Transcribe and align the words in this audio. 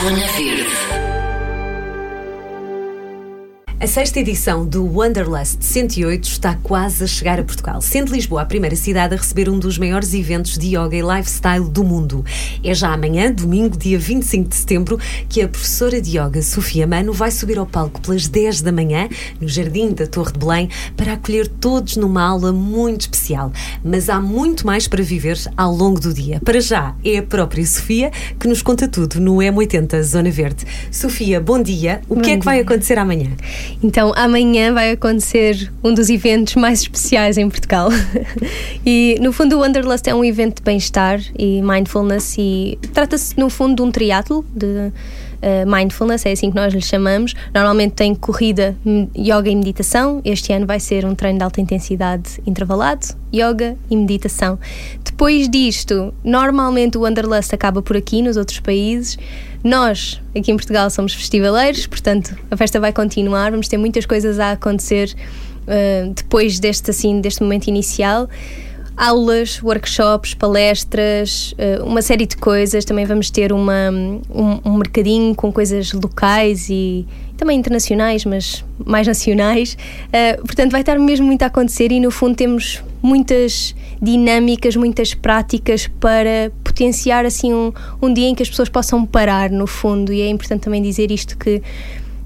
Zona 0.00 0.28
Verde. 0.38 1.07
A 3.80 3.86
sexta 3.86 4.18
edição 4.18 4.66
do 4.66 4.84
Wanderlust 4.84 5.58
108 5.60 6.24
está 6.24 6.56
quase 6.64 7.04
a 7.04 7.06
chegar 7.06 7.38
a 7.38 7.44
Portugal, 7.44 7.80
sendo 7.80 8.12
Lisboa 8.12 8.42
a 8.42 8.44
primeira 8.44 8.74
cidade 8.74 9.14
a 9.14 9.16
receber 9.16 9.48
um 9.48 9.56
dos 9.56 9.78
maiores 9.78 10.12
eventos 10.14 10.58
de 10.58 10.76
yoga 10.76 10.96
e 10.96 11.00
lifestyle 11.00 11.68
do 11.68 11.84
mundo. 11.84 12.24
É 12.64 12.74
já 12.74 12.92
amanhã, 12.92 13.30
domingo, 13.30 13.78
dia 13.78 13.96
25 13.96 14.48
de 14.48 14.56
setembro, 14.56 14.98
que 15.28 15.40
a 15.40 15.46
professora 15.46 16.02
de 16.02 16.18
yoga 16.18 16.42
Sofia 16.42 16.88
Mano 16.88 17.12
vai 17.12 17.30
subir 17.30 17.56
ao 17.56 17.66
palco 17.66 18.00
pelas 18.00 18.26
10 18.26 18.62
da 18.62 18.72
manhã, 18.72 19.08
no 19.40 19.46
Jardim 19.46 19.92
da 19.92 20.08
Torre 20.08 20.32
de 20.32 20.40
Belém, 20.40 20.68
para 20.96 21.12
acolher 21.12 21.46
todos 21.46 21.96
numa 21.96 22.24
aula 22.24 22.52
muito 22.52 23.02
especial. 23.02 23.52
Mas 23.84 24.08
há 24.08 24.20
muito 24.20 24.66
mais 24.66 24.88
para 24.88 25.04
viver 25.04 25.38
ao 25.56 25.72
longo 25.72 26.00
do 26.00 26.12
dia. 26.12 26.40
Para 26.44 26.60
já, 26.60 26.96
é 27.04 27.18
a 27.18 27.22
própria 27.22 27.64
Sofia 27.64 28.10
que 28.40 28.48
nos 28.48 28.60
conta 28.60 28.88
tudo 28.88 29.20
no 29.20 29.36
M80 29.36 30.02
Zona 30.02 30.32
Verde. 30.32 30.66
Sofia, 30.90 31.40
bom 31.40 31.62
dia. 31.62 32.00
O 32.08 32.16
bom 32.16 32.22
que 32.22 32.32
é 32.32 32.36
que 32.36 32.44
vai 32.44 32.58
acontecer 32.58 32.98
amanhã? 32.98 33.30
Então, 33.82 34.12
amanhã 34.16 34.72
vai 34.72 34.92
acontecer 34.92 35.72
um 35.82 35.94
dos 35.94 36.10
eventos 36.10 36.54
mais 36.56 36.80
especiais 36.80 37.38
em 37.38 37.48
Portugal. 37.48 37.88
e, 38.84 39.16
no 39.20 39.32
fundo, 39.32 39.56
o 39.56 39.60
Wanderlust 39.60 40.08
é 40.08 40.14
um 40.14 40.24
evento 40.24 40.56
de 40.56 40.62
bem-estar 40.62 41.20
e 41.38 41.62
mindfulness 41.62 42.36
e 42.38 42.78
trata-se, 42.92 43.38
no 43.38 43.48
fundo, 43.48 43.76
de 43.76 43.82
um 43.82 43.90
triatlo 43.90 44.44
de 44.54 44.92
uh, 45.42 45.70
mindfulness, 45.70 46.26
é 46.26 46.32
assim 46.32 46.50
que 46.50 46.56
nós 46.56 46.72
lhe 46.72 46.82
chamamos. 46.82 47.34
Normalmente 47.54 47.92
tem 47.92 48.14
corrida, 48.14 48.76
m- 48.84 49.08
yoga 49.16 49.48
e 49.48 49.56
meditação. 49.56 50.20
Este 50.24 50.52
ano 50.52 50.66
vai 50.66 50.80
ser 50.80 51.04
um 51.04 51.14
treino 51.14 51.38
de 51.38 51.44
alta 51.44 51.60
intensidade 51.60 52.40
intervalado, 52.46 53.06
yoga 53.34 53.76
e 53.90 53.96
meditação. 53.96 54.58
Depois 55.04 55.48
disto, 55.48 56.14
normalmente 56.22 56.96
o 56.96 57.02
Wanderlust 57.02 57.54
acaba 57.54 57.82
por 57.82 57.96
aqui, 57.96 58.22
nos 58.22 58.36
outros 58.36 58.60
países. 58.60 59.18
Nós, 59.64 60.20
aqui 60.36 60.52
em 60.52 60.56
Portugal, 60.56 60.88
somos 60.90 61.12
festivaleiros, 61.12 61.86
portanto, 61.86 62.36
a 62.50 62.56
festa 62.56 62.78
vai 62.78 62.92
continuar, 62.92 63.50
vamos 63.50 63.66
ter 63.66 63.76
muitas 63.76 64.06
coisas 64.06 64.38
a 64.38 64.52
acontecer 64.52 65.12
uh, 65.64 66.12
depois 66.14 66.60
deste, 66.60 66.90
assim, 66.90 67.20
deste 67.20 67.42
momento 67.42 67.66
inicial. 67.66 68.28
Aulas, 68.98 69.62
workshops, 69.62 70.34
palestras, 70.34 71.52
uh, 71.52 71.84
uma 71.84 72.02
série 72.02 72.26
de 72.26 72.36
coisas. 72.36 72.84
Também 72.84 73.04
vamos 73.06 73.30
ter 73.30 73.52
uma, 73.52 73.90
um, 74.28 74.60
um 74.64 74.76
mercadinho 74.76 75.34
com 75.36 75.52
coisas 75.52 75.92
locais 75.92 76.68
e 76.68 77.06
também 77.36 77.56
internacionais, 77.56 78.24
mas 78.24 78.64
mais 78.84 79.06
nacionais. 79.06 79.78
Uh, 80.08 80.44
portanto, 80.44 80.72
vai 80.72 80.80
estar 80.80 80.98
mesmo 80.98 81.26
muito 81.26 81.42
a 81.42 81.46
acontecer 81.46 81.92
e, 81.92 82.00
no 82.00 82.10
fundo, 82.10 82.34
temos 82.34 82.82
muitas 83.00 83.72
dinâmicas, 84.02 84.74
muitas 84.74 85.14
práticas 85.14 85.86
para 85.86 86.50
potenciar 86.64 87.24
assim 87.24 87.54
um, 87.54 87.72
um 88.02 88.12
dia 88.12 88.26
em 88.26 88.34
que 88.34 88.42
as 88.42 88.50
pessoas 88.50 88.68
possam 88.68 89.06
parar, 89.06 89.48
no 89.48 89.68
fundo. 89.68 90.12
E 90.12 90.20
é 90.20 90.28
importante 90.28 90.62
também 90.62 90.82
dizer 90.82 91.12
isto 91.12 91.38
que 91.38 91.62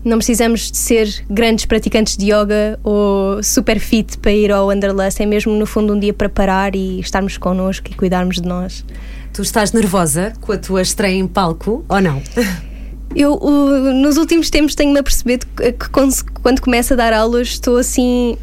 não 0.05 0.19
precisamos 0.19 0.71
de 0.71 0.77
ser 0.77 1.25
grandes 1.31 1.65
praticantes 1.65 2.17
de 2.17 2.27
yoga 2.33 2.79
ou 2.83 3.43
super 3.43 3.79
fit 3.79 4.19
para 4.19 4.33
ir 4.33 4.51
ao 4.51 4.67
Wanderlust. 4.67 5.21
É 5.23 5.27
mesmo, 5.27 5.53
no 5.55 5.67
fundo, 5.67 5.95
um 5.95 5.99
dia 5.99 6.13
para 6.13 6.29
parar 6.29 6.75
e 6.75 7.01
estarmos 7.01 7.37
connosco 7.39 7.87
e 7.91 7.95
cuidarmos 7.95 8.37
de 8.41 8.49
nós. 8.49 8.85
Tu 9.33 9.43
estás 9.43 9.73
nervosa 9.73 10.33
com 10.41 10.53
a 10.53 10.59
tua 10.59 10.83
estreia 10.83 11.17
em 11.17 11.27
palco 11.27 11.85
ou 11.89 12.01
não? 12.01 12.21
Eu, 13.15 13.35
o- 13.35 13.93
nos 13.93 14.17
últimos 14.17 14.49
tempos, 14.49 14.75
tenho-me 14.75 14.99
a 14.99 15.03
perceber 15.03 15.39
que, 15.39 15.73
que 15.73 15.89
quando, 15.91 16.15
quando 16.43 16.61
começo 16.63 16.95
a 16.95 16.97
dar 16.97 17.13
aulas, 17.13 17.49
estou 17.49 17.77
assim. 17.77 18.39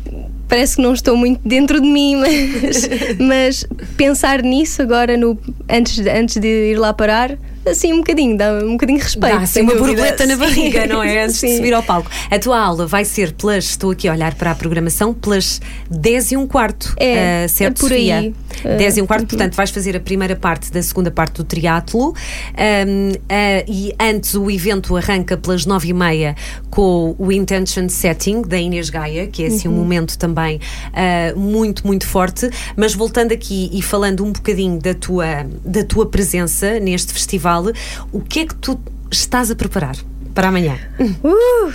Parece 0.47 0.75
que 0.77 0.81
não 0.83 0.93
estou 0.93 1.17
muito 1.17 1.41
dentro 1.43 1.81
de 1.81 1.87
mim, 1.87 2.15
mas, 2.21 2.89
mas 3.19 3.65
pensar 3.97 4.43
nisso 4.43 4.81
agora, 4.83 5.17
no, 5.17 5.37
antes, 5.67 5.95
de- 5.95 6.09
antes 6.09 6.37
de 6.39 6.71
ir 6.71 6.75
lá 6.79 6.93
parar, 6.93 7.35
assim 7.65 7.93
um 7.93 7.97
bocadinho, 7.97 8.37
dá 8.37 8.53
um 8.53 8.71
bocadinho 8.71 8.99
de 8.99 9.03
respeito. 9.03 9.35
Dá 9.35 9.41
assim 9.41 9.61
uma 9.61 9.75
dúvida. 9.75 10.01
borboleta 10.01 10.25
na 10.25 10.35
barriga, 10.37 10.87
não 10.87 11.03
é? 11.03 11.23
Antes 11.25 11.41
de 11.41 11.55
subir 11.55 11.73
ao 11.73 11.83
palco. 11.83 12.09
A 12.29 12.39
tua 12.39 12.59
aula 12.59 12.85
vai 12.85 13.05
ser 13.05 13.33
pelas, 13.33 13.65
estou 13.65 13.91
aqui 13.91 14.07
a 14.07 14.13
olhar 14.13 14.35
para 14.35 14.51
a 14.51 14.55
programação, 14.55 15.13
pelas 15.13 15.61
10 15.89 16.31
e 16.31 16.37
um 16.37 16.47
quarto. 16.47 16.93
É, 16.97 17.43
ah, 17.43 17.47
certo, 17.47 17.77
é 17.77 17.79
por 17.79 17.89
Sofia? 17.89 18.17
aí. 18.17 18.35
10 18.63 18.97
e 18.97 19.01
um 19.01 19.05
quarto, 19.05 19.23
uhum. 19.23 19.27
portanto, 19.29 19.55
vais 19.55 19.69
fazer 19.69 19.95
a 19.95 19.99
primeira 19.99 20.35
parte 20.35 20.71
da 20.71 20.81
segunda 20.81 21.11
parte 21.11 21.35
do 21.35 21.43
triatlo. 21.43 22.13
Ahm, 22.55 23.13
ah, 23.29 23.63
e 23.67 23.93
antes 23.99 24.35
o 24.35 24.49
evento 24.49 24.95
arranca 24.95 25.37
pelas 25.37 25.65
9 25.65 25.89
e 25.89 25.93
meia 25.93 26.35
com 26.69 27.15
o 27.17 27.31
Intention 27.31 27.87
Setting 27.89 28.41
da 28.41 28.57
Inês 28.57 28.89
Gaia, 28.89 29.27
que 29.27 29.43
é 29.43 29.47
assim 29.47 29.67
um 29.67 29.73
momento 29.73 30.17
também 30.17 30.59
ah, 30.93 31.33
muito, 31.35 31.85
muito 31.85 32.07
forte. 32.07 32.49
Mas 32.75 32.93
voltando 32.93 33.31
aqui 33.31 33.69
e 33.73 33.81
falando 33.81 34.23
um 34.23 34.31
bocadinho 34.31 34.79
da 34.79 34.93
tua, 34.93 35.45
da 35.65 35.83
tua 35.83 36.05
presença 36.05 36.79
neste 36.79 37.13
festival, 37.13 37.65
o 38.11 38.21
que 38.21 38.41
é 38.41 38.45
que 38.45 38.55
tu 38.55 38.79
estás 39.11 39.49
a 39.49 39.55
preparar 39.55 39.95
para 40.33 40.49
amanhã? 40.49 40.77
Uh! 40.99 41.71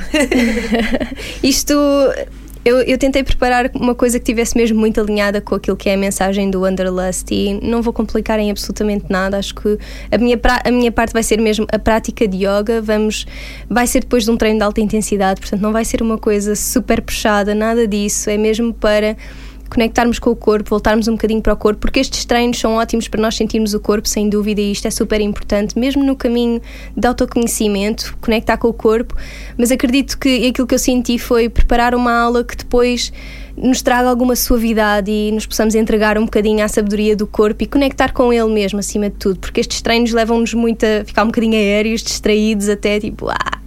Isto. 1.43 1.75
Eu, 2.65 2.81
eu 2.81 2.97
tentei 2.97 3.23
preparar 3.23 3.71
uma 3.75 3.95
coisa 3.95 4.19
que 4.19 4.25
tivesse 4.25 4.57
mesmo 4.57 4.79
muito 4.81 4.99
alinhada 4.99 5.39
com 5.41 5.55
aquilo 5.55 5.77
que 5.77 5.91
é 5.91 5.95
a 5.95 5.97
mensagem 5.99 6.51
do 6.51 6.63
Wanderlust 6.63 7.31
e 7.31 7.61
não 7.63 7.83
vou 7.83 7.93
complicar 7.93 8.39
em 8.39 8.51
absolutamente 8.51 9.05
nada. 9.11 9.37
Acho 9.37 9.55
que 9.55 9.79
a 10.11 10.17
minha, 10.17 10.41
a 10.65 10.71
minha 10.71 10.91
parte 10.91 11.13
vai 11.13 11.23
ser 11.23 11.39
mesmo 11.39 11.67
a 11.71 11.79
prática 11.79 12.27
de 12.27 12.39
yoga. 12.39 12.81
Vamos, 12.81 13.27
vai 13.69 13.87
ser 13.87 14.01
depois 14.01 14.25
de 14.25 14.31
um 14.31 14.37
treino 14.39 14.59
de 14.59 14.65
alta 14.65 14.81
intensidade, 14.81 15.41
portanto, 15.41 15.61
não 15.61 15.73
vai 15.73 15.85
ser 15.85 16.01
uma 16.01 16.17
coisa 16.17 16.57
super 16.57 17.03
puxada, 17.03 17.55
nada 17.55 17.87
disso. 17.87 18.31
É 18.31 18.39
mesmo 18.39 18.73
para 18.73 19.15
conectarmos 19.75 20.19
com 20.19 20.31
o 20.31 20.37
corpo, 20.37 20.71
voltarmos 20.71 21.09
um 21.09 21.13
bocadinho 21.13 21.43
para 21.43 21.53
o 21.53 21.57
corpo, 21.57 21.81
porque 21.81 21.99
estes 21.99 22.25
treinos 22.25 22.59
são 22.59 22.77
ótimos 22.77 23.09
para 23.09 23.21
nós 23.21 23.35
sentirmos 23.35 23.75
o 23.75 23.81
corpo, 23.81 24.09
sem 24.09 24.29
dúvida, 24.29 24.61
e 24.61 24.71
isto 24.71 24.87
é 24.87 24.91
super 24.91 25.21
importante, 25.21 25.77
mesmo 25.79 26.05
no 26.05 26.15
caminho 26.15 26.63
de 26.97 27.07
autoconhecimento, 27.07 28.17
conectar 28.21 28.57
com 28.57 28.69
o 28.69 28.73
corpo. 28.73 29.17
Mas 29.59 29.73
acredito 29.73 30.17
que 30.19 30.47
aquilo 30.47 30.67
que 30.67 30.75
eu 30.75 30.79
senti 30.79 31.19
foi 31.19 31.49
preparar 31.49 31.95
uma 31.95 32.13
aula 32.13 32.45
que 32.45 32.57
depois 32.57 33.13
nos 33.57 33.83
traga 33.83 34.09
alguma 34.09 34.35
suavidade 34.35 35.11
e 35.11 35.31
nos 35.33 35.47
possamos 35.47 35.75
entregar 35.75 36.19
um 36.19 36.25
bocadinho 36.25 36.65
à 36.65 36.69
sabedoria 36.69 37.15
do 37.17 37.27
corpo 37.27 37.63
e 37.63 37.67
conectar 37.67 38.13
com 38.13 38.33
ele 38.33 38.53
mesmo, 38.53 38.79
acima 38.79 39.11
de 39.11 39.17
tudo, 39.17 39.39
porque 39.39 39.61
estes 39.61 39.81
treinos 39.81 40.13
levam-nos 40.13 40.55
muito 40.55 40.85
a 40.85 41.05
ficar 41.05 41.25
um 41.25 41.27
bocadinho 41.27 41.55
aéreos, 41.55 42.03
distraídos, 42.03 42.69
até 42.69 42.99
tipo, 43.01 43.29
ah! 43.29 43.61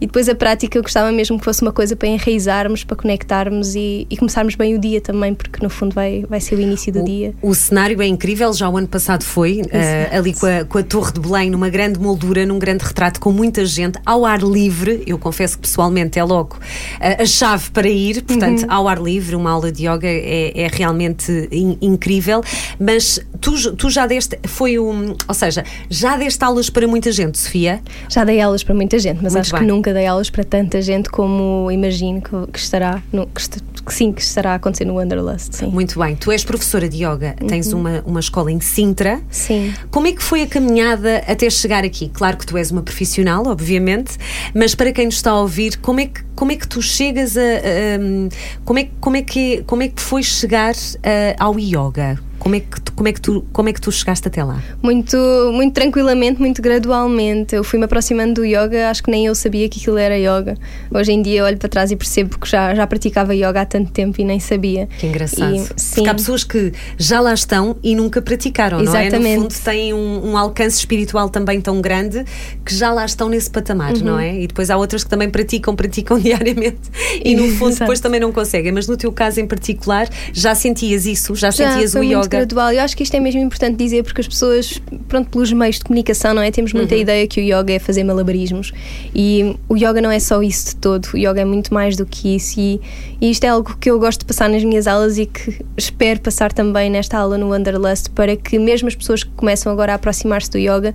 E 0.00 0.06
depois 0.06 0.28
a 0.28 0.34
prática 0.34 0.76
eu 0.76 0.82
gostava 0.82 1.10
mesmo 1.10 1.38
que 1.38 1.44
fosse 1.44 1.62
uma 1.62 1.72
coisa 1.72 1.96
para 1.96 2.08
enraizarmos, 2.08 2.84
para 2.84 2.96
conectarmos 2.96 3.74
e, 3.74 4.06
e 4.10 4.16
começarmos 4.16 4.54
bem 4.54 4.74
o 4.74 4.78
dia 4.78 5.00
também, 5.00 5.34
porque 5.34 5.62
no 5.62 5.70
fundo 5.70 5.94
vai, 5.94 6.24
vai 6.28 6.40
ser 6.40 6.56
o 6.56 6.60
início 6.60 6.92
do 6.92 7.02
dia. 7.02 7.34
O 7.40 7.54
cenário 7.54 8.00
é 8.02 8.06
incrível, 8.06 8.52
já 8.52 8.68
o 8.68 8.76
ano 8.76 8.88
passado 8.88 9.24
foi, 9.24 9.62
eh, 9.70 10.10
ali 10.12 10.34
com 10.34 10.46
a, 10.46 10.64
com 10.64 10.78
a 10.78 10.82
Torre 10.82 11.12
de 11.12 11.20
Belém, 11.20 11.50
numa 11.50 11.68
grande 11.70 11.98
moldura, 11.98 12.44
num 12.44 12.58
grande 12.58 12.84
retrato, 12.84 13.18
com 13.20 13.32
muita 13.32 13.64
gente, 13.64 13.98
ao 14.04 14.24
ar 14.26 14.40
livre. 14.42 15.02
Eu 15.06 15.18
confesso 15.18 15.56
que 15.56 15.62
pessoalmente 15.62 16.18
é 16.18 16.24
logo 16.24 16.58
eh, 17.00 17.22
a 17.22 17.26
chave 17.26 17.70
para 17.70 17.88
ir, 17.88 18.22
portanto, 18.22 18.62
Uhum. 18.62 18.66
ao 18.72 18.88
ar 18.88 19.00
livre, 19.00 19.34
uma 19.34 19.50
aula 19.50 19.72
de 19.72 19.86
yoga 19.88 20.06
é, 20.06 20.52
é 20.62 20.68
realmente 20.70 21.48
in- 21.50 21.78
incrível. 21.80 22.42
Mas 22.78 23.18
tu, 23.40 23.74
tu 23.74 23.88
já 23.90 24.06
deste, 24.06 24.38
foi 24.44 24.78
um, 24.78 25.14
ou 25.26 25.34
seja, 25.34 25.64
já 25.88 26.16
deste 26.16 26.42
aulas 26.44 26.68
para 26.70 26.86
muita 26.86 27.10
gente, 27.12 27.38
Sofia? 27.38 27.80
Já 28.10 28.24
dei 28.24 28.40
aulas 28.40 28.62
para 28.62 28.74
muita 28.74 28.98
gente, 28.98 29.20
mas 29.22 29.32
Muito 29.32 29.40
acho 29.42 29.52
bem. 29.52 29.60
que 29.62 29.66
nunca 29.66 29.85
dei 29.92 30.06
aulas 30.06 30.30
para 30.30 30.44
tanta 30.44 30.80
gente 30.82 31.08
como 31.10 31.70
imagino 31.70 32.20
que, 32.20 32.52
que 32.52 32.58
estará, 32.58 33.02
no, 33.12 33.26
que, 33.26 33.42
que 33.84 33.94
sim, 33.94 34.12
que 34.12 34.20
estará 34.22 34.52
a 34.52 34.54
acontecer 34.56 34.84
no 34.84 34.94
Wanderlust. 34.94 35.52
Sim. 35.54 35.66
Muito 35.66 35.98
bem, 35.98 36.16
tu 36.16 36.30
és 36.32 36.42
professora 36.44 36.88
de 36.88 37.04
yoga, 37.04 37.34
tens 37.46 37.72
Uhum. 37.72 37.80
uma, 37.80 38.02
uma 38.06 38.20
escola 38.20 38.50
em 38.50 38.60
Sintra. 38.60 39.20
Sim. 39.30 39.72
Como 39.90 40.06
é 40.06 40.12
que 40.12 40.22
foi 40.22 40.42
a 40.42 40.46
caminhada 40.46 41.18
até 41.26 41.48
chegar 41.50 41.84
aqui? 41.84 42.08
Claro 42.08 42.36
que 42.36 42.46
tu 42.46 42.56
és 42.56 42.70
uma 42.70 42.82
profissional, 42.82 43.46
obviamente, 43.46 44.16
mas 44.54 44.74
para 44.74 44.92
quem 44.92 45.06
nos 45.06 45.16
está 45.16 45.30
a 45.30 45.40
ouvir, 45.40 45.76
como 45.78 46.00
é 46.00 46.06
que, 46.06 46.20
como 46.34 46.52
é 46.52 46.56
que 46.56 46.66
tu 46.68 46.82
chegas 46.82 47.36
a. 47.36 47.40
a- 47.40 48.00
um, 48.00 48.28
como, 48.64 48.78
é, 48.78 48.84
que- 48.84 48.90
como, 49.00 49.16
é 49.16 49.22
que, 49.22 49.62
como 49.66 49.82
é 49.82 49.88
que 49.88 50.00
foi 50.02 50.22
chegar 50.22 50.74
uh, 50.74 51.34
ao 51.38 51.58
yoga? 51.58 52.18
Como 52.46 52.54
é, 52.54 52.60
que 52.60 52.80
tu, 52.80 52.92
como, 52.92 53.08
é 53.08 53.12
que 53.12 53.20
tu, 53.20 53.44
como 53.52 53.68
é 53.68 53.72
que 53.72 53.80
tu 53.80 53.90
chegaste 53.90 54.28
até 54.28 54.44
lá? 54.44 54.62
Muito, 54.80 55.16
muito 55.52 55.74
tranquilamente, 55.74 56.38
muito 56.38 56.62
gradualmente. 56.62 57.56
Eu 57.56 57.64
fui-me 57.64 57.86
aproximando 57.86 58.34
do 58.34 58.44
yoga, 58.44 58.88
acho 58.88 59.02
que 59.02 59.10
nem 59.10 59.26
eu 59.26 59.34
sabia 59.34 59.68
que 59.68 59.80
aquilo 59.80 59.98
era 59.98 60.16
yoga. 60.16 60.54
Hoje 60.94 61.10
em 61.10 61.20
dia 61.22 61.42
olho 61.42 61.56
para 61.58 61.68
trás 61.68 61.90
e 61.90 61.96
percebo 61.96 62.38
que 62.38 62.48
já, 62.48 62.72
já 62.72 62.86
praticava 62.86 63.34
yoga 63.34 63.62
há 63.62 63.66
tanto 63.66 63.90
tempo 63.90 64.20
e 64.20 64.24
nem 64.24 64.38
sabia. 64.38 64.86
Que 64.96 65.08
engraçado. 65.08 65.56
E, 65.56 65.58
sim. 65.76 65.94
Porque 65.96 66.08
há 66.08 66.14
pessoas 66.14 66.44
que 66.44 66.72
já 66.96 67.20
lá 67.20 67.34
estão 67.34 67.74
e 67.82 67.96
nunca 67.96 68.22
praticaram, 68.22 68.78
não 68.80 68.94
é? 68.94 69.00
No 69.00 69.06
Exatamente. 69.06 69.40
fundo, 69.42 69.54
têm 69.64 69.92
um, 69.92 70.30
um 70.30 70.36
alcance 70.38 70.78
espiritual 70.78 71.28
também 71.28 71.60
tão 71.60 71.80
grande 71.80 72.24
que 72.64 72.72
já 72.72 72.92
lá 72.92 73.04
estão 73.04 73.28
nesse 73.28 73.50
patamar, 73.50 73.94
Uhum. 73.94 74.04
não 74.04 74.18
é? 74.20 74.40
E 74.42 74.46
depois 74.46 74.70
há 74.70 74.76
outras 74.76 75.02
que 75.02 75.10
também 75.10 75.28
praticam, 75.28 75.74
praticam 75.74 76.16
diariamente 76.20 76.78
e 77.24 77.34
no 77.34 77.48
fundo 77.56 77.70
Exato. 77.70 77.80
depois 77.80 77.98
também 77.98 78.20
não 78.20 78.30
conseguem. 78.30 78.70
Mas 78.70 78.86
no 78.86 78.96
teu 78.96 79.10
caso 79.10 79.40
em 79.40 79.48
particular, 79.48 80.08
já 80.32 80.54
sentias 80.54 81.06
isso? 81.06 81.34
Já, 81.34 81.50
Já, 81.50 81.72
sentias 81.72 81.96
o 81.96 82.04
yoga? 82.04 82.35
Gradual. 82.36 82.72
Eu 82.72 82.80
acho 82.82 82.96
que 82.96 83.02
isto 83.02 83.14
é 83.14 83.20
mesmo 83.20 83.40
importante 83.40 83.76
dizer 83.76 84.02
porque 84.02 84.20
as 84.20 84.28
pessoas, 84.28 84.80
pronto, 85.08 85.30
pelos 85.30 85.52
meios 85.52 85.76
de 85.78 85.84
comunicação, 85.84 86.34
não 86.34 86.42
é? 86.42 86.50
Temos 86.50 86.72
muita 86.72 86.94
Uhum. 86.94 87.00
ideia 87.00 87.26
que 87.26 87.40
o 87.40 87.42
yoga 87.42 87.72
é 87.74 87.78
fazer 87.78 88.04
malabarismos 88.04 88.72
e 89.14 89.56
o 89.68 89.76
yoga 89.76 90.00
não 90.00 90.10
é 90.10 90.18
só 90.18 90.42
isso 90.42 90.66
de 90.68 90.76
todo. 90.76 91.06
O 91.14 91.16
yoga 91.18 91.40
é 91.40 91.44
muito 91.44 91.72
mais 91.72 91.96
do 91.96 92.06
que 92.06 92.36
isso 92.36 92.58
e, 92.60 92.80
e 93.20 93.30
isto 93.30 93.44
é 93.44 93.48
algo 93.48 93.76
que 93.78 93.90
eu 93.90 93.98
gosto 93.98 94.20
de 94.20 94.26
passar 94.26 94.48
nas 94.48 94.62
minhas 94.64 94.86
aulas 94.86 95.18
e 95.18 95.26
que 95.26 95.64
espero 95.76 96.20
passar 96.20 96.52
também 96.52 96.90
nesta 96.90 97.18
aula 97.18 97.36
no 97.38 97.48
Wanderlust 97.50 98.10
para 98.10 98.36
que 98.36 98.58
mesmo 98.58 98.88
as 98.88 98.94
pessoas 98.94 99.22
que 99.24 99.30
começam 99.30 99.70
agora 99.72 99.92
a 99.92 99.94
aproximar-se 99.96 100.50
do 100.50 100.58
yoga 100.58 100.94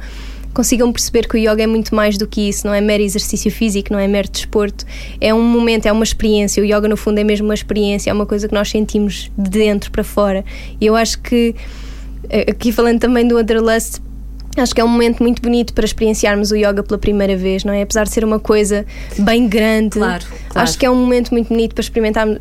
consigam 0.53 0.91
perceber 0.91 1.27
que 1.27 1.35
o 1.35 1.37
yoga 1.37 1.63
é 1.63 1.67
muito 1.67 1.93
mais 1.95 2.17
do 2.17 2.27
que 2.27 2.49
isso, 2.49 2.65
não 2.67 2.73
é 2.73 2.81
mero 2.81 3.03
exercício 3.03 3.51
físico, 3.51 3.91
não 3.91 3.99
é 3.99 4.07
mero 4.07 4.29
desporto, 4.29 4.85
é 5.19 5.33
um 5.33 5.41
momento, 5.43 5.85
é 5.85 5.91
uma 5.91 6.03
experiência. 6.03 6.61
O 6.61 6.65
yoga, 6.65 6.87
no 6.87 6.97
fundo, 6.97 7.19
é 7.19 7.23
mesmo 7.23 7.47
uma 7.47 7.53
experiência, 7.53 8.09
é 8.09 8.13
uma 8.13 8.25
coisa 8.25 8.47
que 8.47 8.53
nós 8.53 8.69
sentimos 8.69 9.31
de 9.37 9.49
dentro 9.49 9.91
para 9.91 10.03
fora. 10.03 10.43
E 10.79 10.85
eu 10.85 10.95
acho 10.95 11.19
que, 11.19 11.55
eh, 12.29 12.51
aqui 12.51 12.71
falando 12.71 12.99
também 12.99 13.27
do 13.27 13.35
Wanderlust, 13.35 14.01
Acho 14.57 14.75
que 14.75 14.81
é 14.81 14.83
um 14.83 14.87
momento 14.87 15.23
muito 15.23 15.41
bonito 15.41 15.73
para 15.73 15.85
experienciarmos 15.85 16.51
o 16.51 16.55
yoga 16.55 16.83
pela 16.83 16.97
primeira 16.97 17.37
vez, 17.37 17.63
não 17.63 17.73
é? 17.73 17.81
Apesar 17.83 18.03
de 18.03 18.11
ser 18.11 18.25
uma 18.25 18.39
coisa 18.39 18.85
bem 19.17 19.47
grande, 19.47 19.91
claro, 19.91 20.25
claro. 20.25 20.67
acho 20.67 20.77
que 20.77 20.85
é 20.85 20.91
um 20.91 20.95
momento 20.95 21.31
muito 21.31 21.47
bonito 21.47 21.73
para 21.73 21.81
experimentarmos 21.81 22.37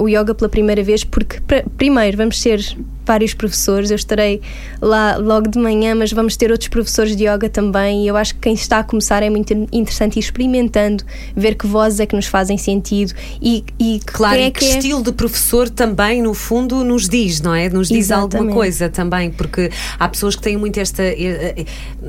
o 0.00 0.08
yoga 0.08 0.34
pela 0.34 0.48
primeira 0.48 0.82
vez, 0.82 1.04
porque 1.04 1.40
primeiro 1.76 2.16
vamos 2.16 2.40
ser 2.40 2.76
vários 3.06 3.34
professores. 3.34 3.90
Eu 3.90 3.96
estarei 3.96 4.40
lá 4.80 5.16
logo 5.16 5.48
de 5.48 5.58
manhã, 5.58 5.94
mas 5.94 6.12
vamos 6.12 6.36
ter 6.36 6.50
outros 6.50 6.68
professores 6.68 7.16
de 7.16 7.24
yoga 7.24 7.48
também. 7.48 8.04
E 8.04 8.08
eu 8.08 8.16
acho 8.16 8.34
que 8.34 8.40
quem 8.40 8.54
está 8.54 8.78
a 8.78 8.84
começar 8.84 9.22
é 9.22 9.30
muito 9.30 9.52
interessante 9.72 10.16
ir 10.16 10.20
experimentando, 10.20 11.04
ver 11.36 11.54
que 11.54 11.66
vozes 11.66 12.00
é 12.00 12.06
que 12.06 12.16
nos 12.16 12.26
fazem 12.26 12.58
sentido 12.58 13.14
e, 13.40 13.64
e 13.78 14.00
claro, 14.04 14.40
é 14.40 14.50
que, 14.50 14.64
estilo 14.64 15.02
de 15.02 15.12
professor 15.12 15.68
também, 15.68 16.22
no 16.22 16.34
fundo, 16.34 16.84
nos 16.84 17.08
diz, 17.08 17.40
não 17.40 17.54
é? 17.54 17.68
Nos 17.68 17.88
diz 17.88 18.06
Exatamente. 18.06 18.36
alguma 18.36 18.54
coisa 18.54 18.88
também, 18.88 19.30
porque 19.30 19.70
há 19.98 20.08
pessoas 20.08 20.36
que 20.36 20.42
têm 20.42 20.56
muito 20.56 20.78
esta. 20.78 21.02
Eh, 21.02 21.54
eh, 21.58 21.64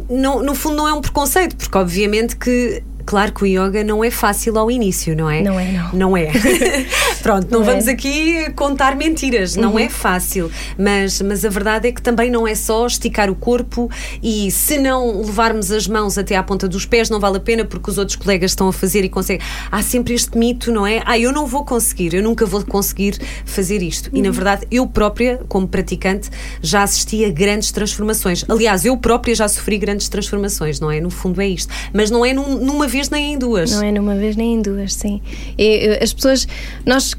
no 0.09 0.55
fundo, 0.55 0.75
não 0.75 0.87
é 0.87 0.93
um 0.93 1.01
preconceito, 1.01 1.55
porque 1.55 1.77
obviamente 1.77 2.35
que 2.35 2.83
Claro 3.05 3.31
que 3.33 3.43
o 3.43 3.45
yoga 3.45 3.83
não 3.83 4.03
é 4.03 4.09
fácil 4.09 4.57
ao 4.57 4.71
início, 4.71 5.15
não 5.15 5.29
é? 5.29 5.41
Não 5.41 5.59
é, 5.59 5.71
não. 5.71 5.93
Não 5.93 6.17
é. 6.17 6.31
Pronto, 7.21 7.47
não, 7.51 7.59
não 7.59 7.65
vamos 7.65 7.87
é. 7.87 7.91
aqui 7.91 8.51
contar 8.55 8.95
mentiras, 8.95 9.55
uhum. 9.55 9.61
não 9.61 9.79
é 9.79 9.89
fácil. 9.89 10.51
Mas, 10.77 11.21
mas 11.21 11.45
a 11.45 11.49
verdade 11.49 11.87
é 11.87 11.91
que 11.91 12.01
também 12.01 12.31
não 12.31 12.47
é 12.47 12.55
só 12.55 12.85
esticar 12.87 13.29
o 13.29 13.35
corpo 13.35 13.89
e 14.23 14.49
se 14.49 14.77
não 14.77 15.21
levarmos 15.21 15.71
as 15.71 15.87
mãos 15.87 16.17
até 16.17 16.35
à 16.35 16.43
ponta 16.43 16.67
dos 16.67 16.85
pés, 16.85 17.09
não 17.09 17.19
vale 17.19 17.37
a 17.37 17.39
pena 17.39 17.63
porque 17.63 17.89
os 17.89 17.97
outros 17.97 18.15
colegas 18.15 18.51
estão 18.51 18.67
a 18.67 18.73
fazer 18.73 19.03
e 19.03 19.09
conseguem. 19.09 19.45
Há 19.71 19.81
sempre 19.81 20.13
este 20.13 20.37
mito, 20.37 20.71
não 20.71 20.85
é? 20.85 21.01
Ah, 21.05 21.17
eu 21.17 21.31
não 21.31 21.45
vou 21.45 21.63
conseguir, 21.63 22.13
eu 22.13 22.23
nunca 22.23 22.45
vou 22.45 22.63
conseguir 22.65 23.19
fazer 23.45 23.81
isto. 23.83 24.09
Uhum. 24.11 24.17
E 24.17 24.21
na 24.21 24.29
uhum. 24.29 24.33
verdade, 24.33 24.67
eu 24.71 24.87
própria, 24.87 25.41
como 25.47 25.67
praticante, 25.67 26.29
já 26.61 26.83
assisti 26.83 27.23
a 27.23 27.29
grandes 27.29 27.71
transformações. 27.71 28.43
Aliás, 28.49 28.83
eu 28.83 28.97
própria 28.97 29.35
já 29.35 29.47
sofri 29.47 29.77
grandes 29.77 30.09
transformações, 30.09 30.79
não 30.79 30.89
é? 30.89 30.99
No 30.99 31.09
fundo 31.09 31.41
é 31.41 31.47
isto. 31.47 31.71
Mas 31.93 32.09
não 32.09 32.25
é 32.25 32.33
num, 32.33 32.57
numa 32.57 32.87
vez 32.95 33.09
nem 33.09 33.33
em 33.33 33.37
duas. 33.37 33.71
Não 33.71 33.83
é 33.83 33.91
numa 33.91 34.15
vez 34.15 34.35
nem 34.35 34.55
em 34.55 34.61
duas, 34.61 34.93
sim. 34.93 35.21
E, 35.57 35.99
as 36.01 36.13
pessoas, 36.13 36.47
nós 36.85 37.15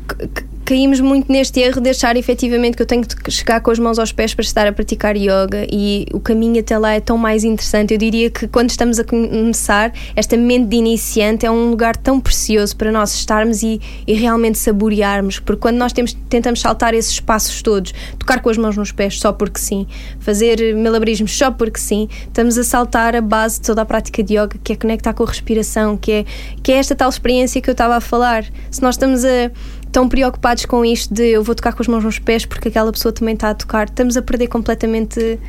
caímos 0.67 0.99
muito 0.99 1.31
neste 1.31 1.61
erro 1.61 1.81
de 1.81 1.91
achar 1.91 2.17
efetivamente 2.17 2.77
que 2.77 2.83
eu 2.83 2.87
tenho 2.87 3.07
que 3.07 3.31
chegar 3.31 3.61
com 3.61 3.71
as 3.71 3.79
mãos 3.79 4.01
aos 4.01 4.11
pés 4.11 4.35
para 4.35 4.43
estar 4.43 4.67
a 4.67 4.73
praticar 4.73 5.17
yoga 5.17 5.65
e 5.71 6.07
o 6.13 6.19
caminho 6.19 6.59
até 6.59 6.77
lá 6.77 6.93
é 6.93 6.99
tão 6.99 7.17
mais 7.17 7.45
interessante. 7.45 7.95
Eu 7.95 7.99
diria 7.99 8.29
que 8.31 8.49
quando 8.49 8.71
estamos 8.71 8.99
a 8.99 9.05
começar, 9.05 9.93
esta 10.17 10.37
mente 10.37 10.67
de 10.67 10.77
iniciante 10.77 11.47
é 11.47 11.51
um 11.51 11.71
lugar 11.71 11.97
tão 11.97 12.19
precioso 12.19 12.77
para 12.77 12.91
nós 12.91 13.15
estarmos 13.15 13.63
e, 13.63 13.81
e 14.09 14.13
realmente 14.15 14.59
saborearmos, 14.59 15.39
porque 15.39 15.61
quando 15.61 15.77
nós 15.77 15.93
temos, 15.93 16.15
tentamos 16.29 16.61
saltar 16.61 16.95
esses 16.95 17.13
espaços 17.13 17.63
todos, 17.63 17.95
tocar 18.19 18.41
com 18.41 18.51
as 18.51 18.59
mãos 18.59 18.77
nos 18.77 18.91
pés 18.91 19.21
só 19.21 19.33
porque 19.33 19.61
sim, 19.61 19.87
fazer 20.19 20.75
malabarismos 20.75 21.39
só 21.39 21.49
porque 21.49 21.79
sim, 21.79 22.09
estamos 22.27 22.59
a 22.59 22.65
saltar 22.65 23.15
a 23.15 23.21
base 23.21 23.61
de 23.61 23.67
toda 23.69 23.83
a 23.83 23.85
prática 23.85 24.21
de 24.21 24.35
yoga, 24.35 24.59
que 24.65 24.73
é 24.73 24.77
conectar 24.77 25.15
com 25.15 25.23
a 25.23 25.27
respiração, 25.27 25.97
que 25.97 26.11
é, 26.11 26.25
que 26.61 26.73
é 26.73 26.79
esta 26.79 26.97
tal 26.97 27.09
experiência 27.09 27.63
que 27.63 27.71
eu 27.71 27.73
estava 27.73 27.95
a 27.95 28.01
falar. 28.01 28.45
Se 28.69 28.83
nós 28.83 28.97
estamos 28.97 29.25
a 29.25 29.53
tão 29.97 30.11
preocupados 30.11 30.67
com 30.67 30.85
isto 30.85 31.15
de 31.15 31.29
eu 31.29 31.43
vou 31.43 31.55
tocar 31.55 31.73
com 31.73 31.83
as 31.83 31.89
mãos 31.89 32.05
nos 32.05 32.19
pés 32.19 32.45
porque 32.45 32.69
aquela 32.69 32.93
pessoa 32.93 33.15
também 33.15 33.33
está 33.33 33.49
a 33.49 33.55
tocar, 33.55 33.87
estamos 33.87 34.15
a 34.15 34.21
perder 34.21 34.47
completamente 34.47 35.41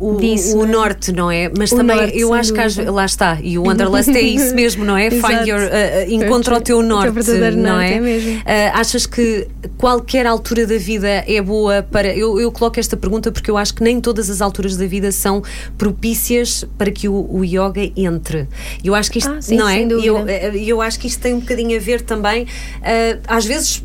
o, 0.00 0.16
disso, 0.16 0.56
o 0.58 0.66
norte, 0.66 1.12
não 1.12 1.30
é? 1.30 1.50
Mas 1.56 1.70
também 1.70 1.96
norte, 1.96 2.18
eu 2.18 2.32
acho 2.32 2.52
que 2.52 2.82
lá 2.84 3.04
está, 3.04 3.38
e 3.42 3.58
o 3.58 3.66
Wanderlust 3.66 4.08
é 4.10 4.20
isso 4.20 4.54
mesmo, 4.56 4.84
não 4.84 4.96
é? 4.96 5.10
Find 5.10 5.46
your, 5.46 5.60
uh, 5.60 6.10
encontra 6.10 6.56
o 6.56 6.60
teu 6.60 6.82
norte, 6.82 7.30
o 7.30 7.56
não 7.56 7.80
é? 7.80 7.94
é 7.94 8.00
mesmo. 8.00 8.38
Uh, 8.38 8.42
achas 8.74 9.06
que 9.06 9.48
qualquer 9.76 10.26
altura 10.26 10.66
da 10.66 10.78
vida 10.78 11.08
é 11.08 11.40
boa 11.42 11.82
para. 11.82 12.14
Eu, 12.16 12.40
eu 12.40 12.50
coloco 12.52 12.78
esta 12.78 12.96
pergunta 12.96 13.32
porque 13.32 13.50
eu 13.50 13.56
acho 13.56 13.74
que 13.74 13.82
nem 13.82 14.00
todas 14.00 14.30
as 14.30 14.40
alturas 14.40 14.76
da 14.76 14.86
vida 14.86 15.10
são 15.10 15.42
propícias 15.76 16.64
para 16.76 16.90
que 16.90 17.08
o, 17.08 17.28
o 17.30 17.44
yoga 17.44 17.90
entre. 17.96 18.46
Eu 18.84 18.94
acho 18.94 19.10
que 19.10 19.18
isto, 19.18 19.30
ah, 19.30 19.42
sim, 19.42 19.56
não 19.56 19.68
é? 19.68 19.82
Eu, 19.82 20.26
eu 20.54 20.80
acho 20.80 20.98
que 20.98 21.06
isto 21.06 21.20
tem 21.20 21.34
um 21.34 21.40
bocadinho 21.40 21.76
a 21.76 21.80
ver 21.80 22.02
também, 22.02 22.44
uh, 22.44 23.20
às 23.26 23.44
vezes 23.44 23.84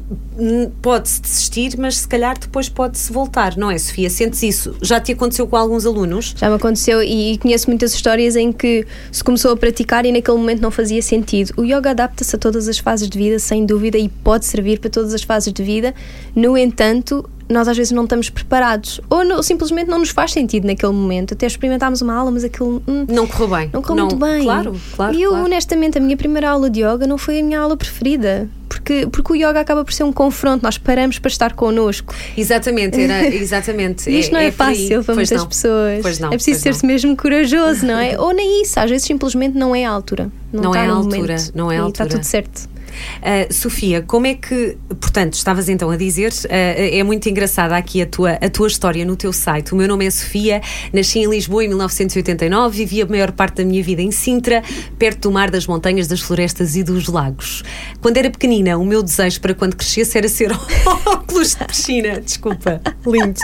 pode-se 0.82 1.22
desistir, 1.22 1.76
mas 1.78 1.98
se 1.98 2.08
calhar 2.08 2.38
depois 2.38 2.68
pode-se 2.68 3.12
voltar, 3.12 3.56
não 3.56 3.70
é, 3.70 3.78
Sofia? 3.78 4.10
Sentes 4.10 4.42
isso? 4.44 4.76
Já 4.82 5.00
te 5.00 5.12
aconteceu 5.12 5.48
com 5.48 5.56
alguns 5.56 5.86
alunos? 6.04 6.34
Já 6.38 6.50
me 6.50 6.56
aconteceu 6.56 7.02
e 7.02 7.38
conheço 7.38 7.70
muitas 7.70 7.94
histórias 7.94 8.36
em 8.36 8.52
que 8.52 8.86
se 9.12 9.24
começou 9.24 9.52
a 9.52 9.58
praticar 9.58 10.06
e 10.06 10.12
naquele 10.12 10.38
momento 10.38 10.62
não 10.62 10.72
fazia 10.72 11.02
sentido. 11.02 11.54
O 11.58 11.64
yoga 11.64 11.92
adapta-se 11.92 12.36
a 12.36 12.40
todas 12.40 12.68
as 12.68 12.78
fases 12.78 13.10
de 13.10 13.18
vida, 13.18 13.40
sem 13.40 13.66
dúvida, 13.66 13.98
e 13.98 14.10
pode 14.10 14.46
servir 14.46 14.80
para 14.80 14.90
todas 14.90 15.14
as 15.14 15.24
fases 15.24 15.52
de 15.52 15.64
vida. 15.64 15.94
No 16.36 16.58
entanto, 16.58 17.28
nós 17.50 17.68
às 17.68 17.78
vezes 17.78 17.92
não 17.92 18.04
estamos 18.04 18.30
preparados 18.30 19.00
ou, 19.10 19.24
não, 19.24 19.44
simplesmente 19.44 19.90
não 19.90 20.00
nos 20.00 20.10
faz 20.10 20.32
sentido 20.32 20.66
naquele 20.66 20.94
momento. 20.94 21.34
Até 21.34 21.46
experimentámos 21.46 22.02
uma 22.02 22.14
aula, 22.14 22.32
mas 22.32 22.44
aquilo 22.44 22.82
hum, 22.88 23.06
não 23.08 23.28
correu 23.28 23.48
bem. 23.48 23.70
Não 23.74 23.82
correu 23.82 23.96
não, 23.96 24.06
muito 24.08 24.20
bem. 24.20 24.44
Claro, 24.44 24.76
claro. 24.96 25.16
E 25.16 25.22
eu, 25.22 25.32
claro. 25.32 25.46
honestamente, 25.46 25.98
a 25.98 26.02
minha 26.02 26.18
primeira 26.18 26.50
aula 26.50 26.70
de 26.70 26.82
yoga 26.82 27.08
não 27.08 27.18
foi 27.18 27.40
a 27.40 27.44
minha 27.44 27.60
aula 27.60 27.76
preferida. 27.78 28.50
Porque, 28.68 29.08
porque 29.12 29.34
o 29.34 29.36
yoga 29.36 29.60
acaba 29.60 29.86
por 29.86 29.94
ser 29.94 30.04
um 30.04 30.12
confronto, 30.12 30.64
nós 30.64 30.80
paramos 30.80 31.20
para 31.20 31.30
estar 31.30 31.54
connosco. 31.54 32.14
Exatamente, 32.36 33.00
era, 33.00 33.28
exatamente. 33.34 34.10
e 34.10 34.20
isto 34.20 34.32
é, 34.32 34.34
não 34.34 34.40
é, 34.40 34.48
é 34.48 34.52
fácil 34.52 35.04
para 35.04 35.16
muitas 35.16 35.40
não. 35.40 35.48
pessoas. 35.48 36.02
Pois 36.02 36.20
não, 36.20 36.30
é 36.30 36.32
preciso 36.32 36.60
ser-se 36.60 36.86
mesmo 36.86 37.16
corajoso, 37.16 37.86
não 37.86 38.00
é? 38.00 38.18
Ou 38.20 38.34
nem 38.34 38.64
isso, 38.64 38.80
às 38.80 38.90
vezes 38.90 39.06
simplesmente 39.06 39.56
não 39.56 39.76
é 39.76 39.86
a 39.86 39.92
altura. 39.92 40.32
Não, 40.52 40.64
não 40.64 40.76
é 40.76 40.88
a 40.88 40.92
altura, 40.92 41.18
momento. 41.18 41.52
não 41.54 41.72
é 41.72 41.78
a 41.78 41.82
altura. 41.82 42.04
E 42.04 42.08
está 42.08 42.18
tudo 42.18 42.26
certo. 42.26 42.73
Uh, 43.20 43.54
Sofia, 43.54 44.02
como 44.02 44.28
é 44.28 44.36
que, 44.36 44.78
portanto, 45.00 45.34
estavas 45.34 45.70
então 45.70 45.90
a 45.90 45.98
dizer, 45.98 46.32
uh, 46.32 46.48
é 46.50 47.04
muito 47.04 47.28
engraçada 47.30 47.76
aqui 47.76 48.02
a 48.02 48.06
tua, 48.06 48.32
a 48.34 48.50
tua 48.50 48.68
história 48.68 49.06
no 49.06 49.16
teu 49.16 49.34
site. 49.34 49.74
O 49.74 49.76
meu 49.76 49.88
nome 49.88 50.06
é 50.06 50.12
Sofia, 50.12 50.62
nasci 50.92 51.20
em 51.20 51.30
Lisboa 51.30 51.64
em 51.64 51.68
1989, 51.70 52.78
vivi 52.78 53.02
a 53.02 53.06
maior 53.06 53.32
parte 53.32 53.58
da 53.58 53.66
minha 53.66 53.84
vida 53.84 54.02
em 54.02 54.12
Sintra, 54.12 54.64
perto 54.98 55.30
do 55.30 55.32
mar, 55.32 55.50
das 55.50 55.68
montanhas, 55.68 56.08
das 56.08 56.22
florestas 56.22 56.76
e 56.76 56.84
dos 56.84 57.08
lagos. 57.08 57.64
Quando 58.02 58.18
era 58.18 58.30
pequenina, 58.30 58.78
o 58.78 58.86
meu 58.86 59.02
desejo 59.02 59.40
para 59.42 59.54
quando 59.54 59.76
crescesse 59.76 60.18
era 60.18 60.28
ser 60.28 60.52
óculos 61.06 61.56
de 61.56 61.66
piscina. 61.66 62.20
Desculpa, 62.22 62.82
lindo. 63.06 63.40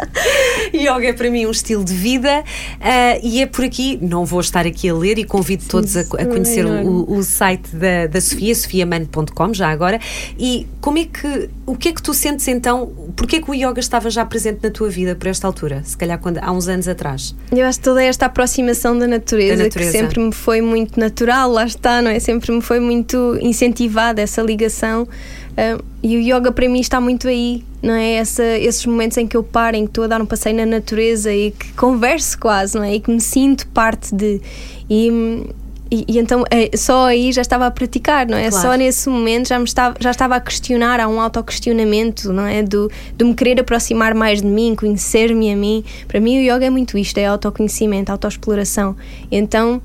Yoga 0.73 1.07
é 1.07 1.13
para 1.13 1.29
mim 1.29 1.45
um 1.45 1.51
estilo 1.51 1.83
de 1.83 1.93
vida 1.93 2.43
uh, 2.43 3.19
e 3.23 3.41
é 3.41 3.45
por 3.45 3.65
aqui, 3.65 3.97
não 4.01 4.25
vou 4.25 4.39
estar 4.39 4.65
aqui 4.65 4.89
a 4.89 4.93
ler 4.93 5.17
e 5.17 5.23
convido 5.23 5.65
todos 5.65 5.97
a, 5.97 6.01
a 6.01 6.25
conhecer 6.25 6.65
o, 6.65 7.11
o, 7.11 7.23
site 7.23 7.75
da, 7.75 8.07
da 8.07 8.21
Sofia, 8.21 8.53
sofiamano.com 8.53 9.38
já 9.53 9.69
agora. 9.69 9.99
E 10.37 10.67
como 10.81 10.97
é 10.97 11.05
que, 11.05 11.49
o 11.65 11.75
que 11.75 11.89
é 11.89 11.93
que 11.93 12.01
tu 12.01 12.13
sentes 12.13 12.47
então, 12.47 12.91
porque 13.15 13.37
é 13.37 13.41
que 13.41 13.49
o 13.49 13.53
yoga 13.53 13.79
estava 13.79 14.09
já 14.09 14.25
presente 14.25 14.59
na 14.63 14.69
tua 14.69 14.89
vida 14.89 15.15
por 15.15 15.27
esta 15.27 15.47
altura, 15.47 15.81
se 15.83 15.97
calhar 15.97 16.19
quando, 16.19 16.39
há 16.39 16.51
uns 16.51 16.67
anos 16.67 16.87
atrás? 16.87 17.35
Eu 17.51 17.65
acho 17.65 17.79
que 17.79 17.83
toda 17.83 18.03
esta 18.03 18.25
aproximação 18.25 18.97
da 18.97 19.07
natureza, 19.07 19.57
da 19.57 19.63
natureza, 19.63 19.91
que 19.91 19.97
sempre 19.97 20.19
me 20.19 20.31
foi 20.31 20.61
muito 20.61 20.99
natural, 20.99 21.51
lá 21.51 21.65
está, 21.65 22.01
não 22.01 22.11
é? 22.11 22.19
Sempre 22.19 22.51
me 22.51 22.61
foi 22.61 22.79
muito 22.79 23.37
incentivada 23.41 24.21
essa 24.21 24.41
ligação. 24.41 25.07
Uh, 25.59 25.83
e 26.01 26.15
o 26.15 26.19
yoga 26.21 26.51
para 26.51 26.69
mim 26.69 26.79
está 26.79 27.01
muito 27.01 27.27
aí, 27.27 27.65
não 27.81 27.93
é? 27.93 28.13
Essa, 28.13 28.43
esses 28.43 28.85
momentos 28.85 29.17
em 29.17 29.27
que 29.27 29.35
eu 29.35 29.43
paro, 29.43 29.75
em 29.75 29.83
que 29.83 29.91
estou 29.91 30.05
a 30.05 30.07
dar 30.07 30.21
um 30.21 30.25
passeio 30.25 30.55
na 30.55 30.65
natureza 30.65 31.33
e 31.33 31.51
que 31.51 31.73
converso 31.73 32.39
quase, 32.39 32.75
não 32.75 32.83
é? 32.83 32.95
E 32.95 32.99
que 32.99 33.11
me 33.11 33.19
sinto 33.19 33.67
parte 33.67 34.15
de. 34.15 34.41
E, 34.89 35.45
e, 35.91 36.05
e, 36.07 36.19
então 36.19 36.43
é, 36.51 36.75
só 36.77 37.05
aí 37.05 37.31
já 37.31 37.41
estava 37.41 37.65
a 37.65 37.71
praticar, 37.71 38.27
não 38.27 38.37
é? 38.37 38.49
Claro. 38.49 38.67
Só 38.67 38.75
nesse 38.75 39.09
momento 39.09 39.47
já, 39.47 39.57
me 39.57 39.65
estava, 39.65 39.95
já 39.99 40.11
estava 40.11 40.35
a 40.35 40.39
questionar, 40.39 40.99
há 40.99 41.07
um 41.07 41.19
autoquestionamento, 41.19 42.31
não 42.31 42.45
é? 42.45 42.61
Do, 42.61 42.91
de 43.17 43.25
me 43.25 43.33
querer 43.33 43.59
aproximar 43.59 44.13
mais 44.13 44.41
de 44.41 44.47
mim, 44.47 44.75
conhecer-me 44.75 45.51
a 45.51 45.55
mim. 45.55 45.83
Para 46.07 46.19
mim, 46.19 46.37
o 46.37 46.41
yoga 46.41 46.65
é 46.65 46.69
muito 46.69 46.97
isto: 46.97 47.17
é 47.17 47.25
autoconhecimento, 47.25 48.11
autoexploração. 48.11 48.95
Então 49.31 49.81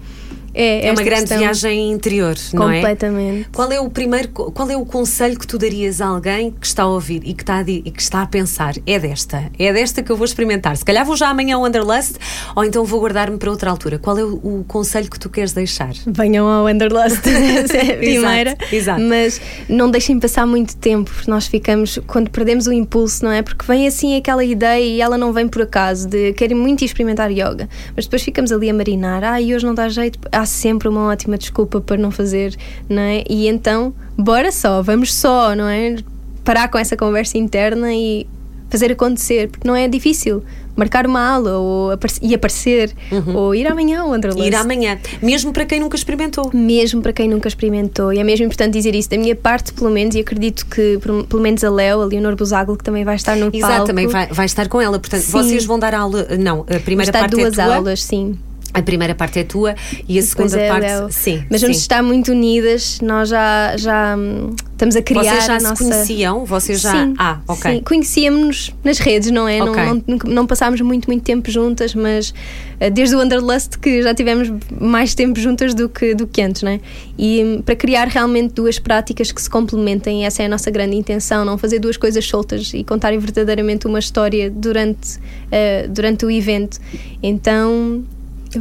é, 0.54 0.87
é 0.87 0.92
uma 0.92 1.02
grande 1.02 1.23
questão... 1.23 1.38
viagem 1.38 1.90
interior, 1.90 2.37
não 2.52 2.70
é? 2.70 2.76
Completamente. 2.76 3.49
Qual 3.52 3.70
é 3.73 3.80
o 3.80 3.90
primeiro, 3.90 4.28
qual 4.28 4.70
é 4.70 4.76
o 4.76 4.87
conselho 4.87 5.38
que 5.38 5.46
tu 5.46 5.58
darias 5.58 6.00
a 6.00 6.06
alguém 6.06 6.52
que 6.52 6.66
está 6.66 6.84
a 6.84 6.88
ouvir 6.88 7.23
e 7.25 7.34
que 7.34 7.42
está 7.42 7.58
a, 7.58 7.62
e 7.62 7.90
que 7.90 8.00
está 8.00 8.23
a 8.23 8.26
pensar? 8.26 8.75
É 8.87 8.99
desta, 8.99 9.50
é 9.58 9.73
desta 9.73 10.02
que 10.02 10.12
eu 10.12 10.16
vou 10.16 10.25
experimentar. 10.25 10.76
Se 10.76 10.84
calhar 10.84 11.04
vou 11.04 11.16
já 11.16 11.28
amanhã 11.28 11.56
ao 11.56 11.62
Wanderlust 11.62 12.16
ou 12.54 12.64
então 12.64 12.84
vou 12.84 13.00
guardar-me 13.00 13.37
para 13.37 13.50
outra 13.50 13.70
altura. 13.70 13.99
Qual 13.99 14.16
é 14.16 14.23
o, 14.23 14.34
o, 14.34 14.64
conselho 14.68 15.11
que 15.11 15.18
tu 15.18 15.28
queres 15.28 15.52
deixar? 15.52 15.92
Venham 16.06 16.46
ao 16.46 16.64
Wanderlust, 16.64 17.26
é 17.26 17.94
a 17.94 17.96
primeira. 17.96 18.50
exato, 18.50 18.75
exato. 18.75 19.00
Mas 19.00 19.40
não 19.68 19.90
deixem 19.90 20.20
passar 20.20 20.46
muito 20.46 20.76
tempo, 20.76 21.11
porque 21.11 21.30
nós 21.30 21.46
ficamos, 21.46 21.99
quando 22.06 22.30
perdemos 22.30 22.66
o 22.66 22.73
impulso, 22.73 23.25
não 23.25 23.32
é? 23.32 23.42
Porque 23.42 23.64
vem 23.66 23.88
assim 23.88 24.16
aquela 24.16 24.44
ideia 24.44 24.84
e 24.84 25.00
ela 25.00 25.18
não 25.18 25.32
vem 25.32 25.49
por 25.49 25.62
acaso 25.62 26.08
de 26.08 26.32
querem 26.34 26.56
muito 26.56 26.84
experimentar 26.84 27.30
yoga, 27.30 27.68
mas 27.96 28.04
depois 28.04 28.23
ficamos 28.23 28.52
ali 28.52 28.70
a 28.70 28.75
marinar. 28.75 29.25
Ah, 29.25 29.40
e 29.40 29.54
hoje 29.54 29.66
não 29.66 29.75
dá 29.75 29.88
jeito. 29.88 30.18
Há 30.30 30.43
há 30.44 30.46
sempre 30.46 30.88
uma 30.88 31.08
ótima 31.08 31.36
desculpa 31.36 31.80
para 31.80 31.96
não 31.96 32.10
fazer, 32.10 32.54
não 32.88 33.02
é? 33.02 33.24
E 33.28 33.48
então, 33.48 33.92
bora 34.16 34.52
só, 34.52 34.82
vamos 34.82 35.12
só, 35.12 35.54
não 35.56 35.68
é? 35.68 35.96
Parar 36.44 36.68
com 36.68 36.78
essa 36.78 36.96
conversa 36.96 37.38
interna 37.38 37.92
e 37.92 38.26
fazer 38.68 38.92
acontecer, 38.92 39.48
porque 39.48 39.66
não 39.66 39.74
é 39.74 39.88
difícil 39.88 40.42
marcar 40.76 41.06
uma 41.06 41.20
aula 41.20 41.58
ou 41.58 41.92
aparecer, 41.92 42.20
e 42.22 42.34
aparecer 42.34 42.92
uhum. 43.10 43.36
ou 43.36 43.54
ir 43.54 43.66
amanhã 43.66 44.00
ao 44.00 44.10
Wanderlust. 44.10 44.46
Ir 44.46 44.54
amanhã, 44.54 44.98
mesmo 45.22 45.52
para 45.52 45.64
quem 45.64 45.80
nunca 45.80 45.96
experimentou. 45.96 46.50
Mesmo 46.52 47.00
para 47.00 47.12
quem 47.12 47.28
nunca 47.28 47.48
experimentou. 47.48 48.12
E 48.12 48.18
é 48.18 48.24
mesmo 48.24 48.46
importante 48.46 48.72
dizer 48.72 48.94
isso 48.94 49.08
da 49.08 49.16
minha 49.16 49.36
parte, 49.36 49.72
pelo 49.72 49.90
menos, 49.90 50.14
e 50.14 50.20
acredito 50.20 50.66
que 50.66 50.98
pelo 51.28 51.42
menos 51.42 51.62
a 51.62 51.70
Léo, 51.70 52.02
a 52.02 52.04
Leonor 52.04 52.34
Busago, 52.36 52.76
que 52.76 52.84
também 52.84 53.04
vai 53.04 53.16
estar 53.16 53.36
no 53.36 53.46
Exato, 53.46 53.60
palco. 53.60 53.72
Exato, 53.72 53.86
também 53.86 54.08
vai, 54.08 54.26
vai 54.26 54.46
estar 54.46 54.68
com 54.68 54.80
ela. 54.80 54.98
Portanto, 54.98 55.22
sim. 55.22 55.32
vocês 55.32 55.64
vão 55.64 55.78
dar 55.78 55.94
aula. 55.94 56.26
Não, 56.38 56.62
a 56.62 56.80
primeira 56.80 57.12
parte 57.12 57.36
duas 57.36 57.56
é 57.56 57.64
tua. 57.64 57.76
aulas, 57.76 58.02
sim. 58.02 58.36
A 58.75 58.83
primeira 58.83 59.14
parte 59.14 59.38
é 59.38 59.45
tua 59.45 59.76
e 60.09 60.19
a 60.19 60.23
segunda 60.23 60.61
é 60.61 60.69
parte. 60.69 60.83
Léo. 60.83 61.12
Sim. 61.12 61.45
Mas 61.49 61.61
vamos 61.61 61.76
sim. 61.76 61.83
estar 61.83 62.02
muito 62.02 62.33
unidas, 62.33 63.00
nós 63.00 63.28
já, 63.28 63.76
já 63.76 64.16
hum, 64.19 64.50
estamos 64.73 64.97
a 64.97 65.02
criar. 65.02 65.23
Vocês 65.23 65.47
já 65.47 65.57
a 65.57 65.61
se 65.61 65.66
nossa... 65.69 65.85
conheciam? 65.85 66.45
Vocês 66.45 66.81
já. 66.81 66.90
Sim, 66.90 67.14
ah, 67.16 67.38
ok. 67.47 67.73
Sim, 67.73 67.81
conhecíamos-nos 67.83 68.75
nas 68.83 68.99
redes, 68.99 69.31
não 69.31 69.47
é? 69.47 69.62
Okay. 69.62 69.85
Não, 69.85 70.02
não, 70.07 70.19
não, 70.26 70.47
passámos 70.47 70.81
muito, 70.81 71.07
muito 71.07 71.23
tempo 71.23 71.49
juntas, 71.49 71.95
mas 71.95 72.35
eh, 72.81 72.90
desde 72.90 73.14
o 73.14 73.19
Wanderlust 73.19 73.78
que 73.78 74.02
já 74.02 74.12
tivemos 74.12 74.52
mais 74.81 75.14
tempo 75.14 75.38
juntas 75.38 75.73
do 75.73 75.88
que, 75.88 76.14
do 76.14 76.26
que 76.26 76.43
antes, 76.43 76.62
não 76.62 76.73
é? 76.73 76.81
E 77.16 77.45
hum, 77.45 77.62
para 77.62 77.76
criar 77.76 78.09
realmente 78.09 78.54
duas 78.54 78.78
práticas 78.78 79.31
que 79.31 79.40
se 79.40 79.49
complementem, 79.49 80.26
essa 80.26 80.43
é 80.43 80.47
a 80.47 80.49
nossa 80.49 80.71
grande 80.71 80.97
intenção, 80.97 81.45
não 81.45 81.57
fazer 81.57 81.78
duas 81.78 81.97
coisas 81.97 82.26
soltas 82.26 82.73
e 82.75 82.83
contarem 82.83 83.19
verdadeiramente 83.19 83.87
uma 83.87 84.00
história 84.00 84.50
durante, 84.50 85.16
uh, 85.16 85.88
durante 85.88 86.26
o 86.26 86.31
evento. 86.31 86.81
Então 87.23 88.04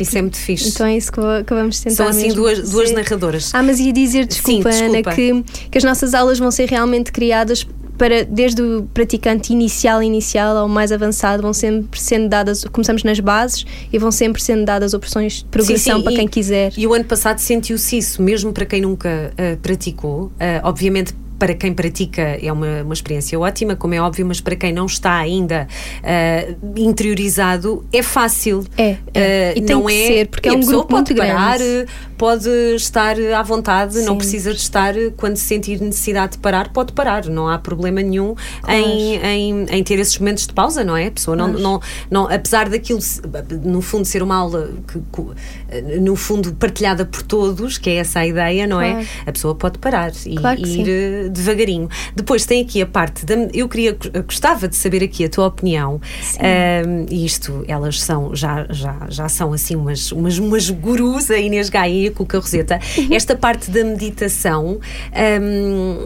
isso 0.02 0.18
é 0.18 0.22
muito 0.22 0.38
fixe. 0.38 0.70
Então 0.70 0.86
é 0.86 0.98
isso 0.98 1.12
que, 1.12 1.22
que 1.46 1.54
vamos 1.54 1.80
tentar. 1.80 1.96
São 1.96 2.08
assim 2.08 2.34
duas, 2.34 2.70
duas 2.70 2.92
narradoras. 2.92 3.52
Ah, 3.54 3.64
mas 3.64 3.80
ia 3.80 3.94
dizer, 3.94 4.26
desculpa, 4.26 4.72
Sim, 4.72 4.80
desculpa. 4.80 5.10
Ana, 5.10 5.16
que, 5.16 5.70
que 5.70 5.78
as 5.78 5.84
nossas 5.84 6.14
aulas 6.14 6.40
vão 6.40 6.52
ser 6.52 6.70
realmente 6.70 7.12
criadas 7.12 7.66
para, 7.98 8.24
desde 8.24 8.62
o 8.62 8.84
praticante 8.94 9.54
inicial, 9.54 10.02
inicial 10.02 10.58
ao 10.58 10.68
mais 10.68 10.92
avançado, 10.92 11.42
vão 11.42 11.54
sempre 11.54 12.00
sendo 12.00 12.28
dadas, 12.28 12.64
começamos 12.66 13.04
nas 13.04 13.20
bases 13.20 13.66
e 13.92 13.98
vão 13.98 14.12
sempre 14.12 14.42
sendo 14.42 14.66
dadas 14.66 14.94
opções 14.94 15.36
de 15.36 15.46
progressão 15.46 15.96
sim, 15.96 16.00
sim. 16.00 16.04
para 16.04 16.14
e, 16.14 16.16
quem 16.18 16.28
quiser. 16.28 16.74
E 16.76 16.88
o 16.88 16.94
ano 16.94 17.06
passado 17.06 17.40
sentiu-se 17.40 17.98
isso, 17.98 18.22
mesmo 18.22 18.52
para 18.52 18.66
quem 18.66 18.82
nunca 18.82 19.32
uh, 19.34 19.58
praticou, 19.58 20.26
uh, 20.26 20.32
obviamente 20.64 21.14
para 21.44 21.56
quem 21.56 21.74
pratica 21.74 22.22
é 22.22 22.50
uma, 22.54 22.84
uma 22.84 22.94
experiência 22.94 23.38
ótima, 23.38 23.76
como 23.76 23.94
é 23.94 24.00
óbvio, 24.00 24.26
mas 24.26 24.40
para 24.40 24.56
quem 24.56 24.72
não 24.72 24.86
está 24.86 25.18
ainda 25.18 25.68
uh, 26.00 26.80
interiorizado 26.80 27.86
é 27.92 28.02
fácil. 28.02 28.66
É, 28.78 28.96
é. 29.14 29.54
Uh, 29.54 29.60
e 29.60 29.62
tem 29.62 29.76
não 29.76 29.86
que 29.86 29.94
é, 29.94 30.08
ser, 30.08 30.28
porque 30.30 30.48
é 30.48 30.54
um 30.54 30.62
grupo 30.62 30.88
pode 30.88 31.14
muito 31.14 31.16
parar, 31.16 31.58
grande. 31.58 31.92
pode 32.18 32.50
estar 32.76 33.18
à 33.20 33.44
vontade, 33.44 33.96
Sim. 33.96 34.06
não 34.06 34.16
precisa 34.16 34.54
de 34.54 34.60
estar, 34.62 34.94
quando 35.18 35.36
sentir 35.36 35.82
necessidade 35.82 36.34
de 36.34 36.38
parar, 36.38 36.72
pode 36.72 36.94
parar, 36.94 37.26
não 37.26 37.50
há 37.50 37.58
problema 37.58 38.02
nenhum 38.02 38.36
claro. 38.62 38.80
em, 38.80 39.16
em, 39.18 39.66
em, 39.70 39.84
ter 39.84 40.00
esses 40.00 40.18
momentos 40.18 40.48
de 40.48 40.54
pausa, 40.54 40.82
não 40.86 40.96
é? 40.96 41.08
A 41.08 41.12
pessoa 41.12 41.36
não, 41.36 41.50
não, 41.50 41.82
não, 42.10 42.24
apesar 42.30 42.70
daquilo, 42.70 43.02
no 43.66 43.82
fundo, 43.82 44.06
ser 44.06 44.24
uma 44.24 44.36
aula 44.36 44.72
que, 44.88 46.00
no 46.00 46.16
fundo, 46.16 46.54
partilhada 46.54 47.04
por 47.04 47.22
todos, 47.22 47.78
que 47.78 47.90
é 47.90 47.96
essa 47.96 48.20
a 48.20 48.26
ideia, 48.26 48.66
não 48.66 48.78
claro. 48.78 49.00
é? 49.00 49.06
A 49.26 49.32
pessoa 49.34 49.54
pode 49.54 49.78
parar 49.78 50.14
e, 50.26 50.38
e 50.66 50.82
ir 50.82 51.33
devagarinho. 51.34 51.90
Depois 52.16 52.46
tem 52.46 52.62
aqui 52.62 52.82
a 52.82 52.86
parte 52.86 53.26
da. 53.26 53.36
Eu 53.54 53.68
queria, 53.68 53.98
gostava 54.26 54.68
de 54.68 54.76
saber 54.76 55.04
aqui 55.04 55.26
a 55.26 55.30
tua 55.30 55.48
opinião. 55.48 56.00
Um, 56.40 57.06
e 57.10 57.26
isto, 57.26 57.64
elas 57.68 58.02
são, 58.02 58.36
já, 58.36 58.66
já, 58.70 59.08
já 59.10 59.30
são 59.30 59.54
assim 59.54 59.76
umas, 59.76 60.12
umas, 60.12 60.38
umas 60.38 60.70
gurus, 60.70 61.30
a 61.32 61.38
Inês 61.38 61.70
Gaia 61.70 61.94
e 61.94 62.08
a 62.08 62.12
Cuca 62.12 62.40
Roseta. 62.40 62.80
Esta 63.12 63.36
parte 63.36 63.72
da 63.72 63.84
meditação 63.84 64.80
um, 65.42 66.06